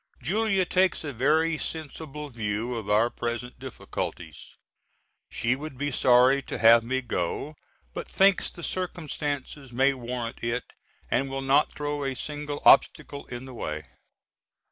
[0.19, 4.57] Julia takes a very sensible view of our present difficulties.
[5.29, 7.53] She would be sorry to have me go,
[7.93, 10.63] but thinks the circumstances may warrant it
[11.11, 13.83] and will not throw a single obstacle in the way.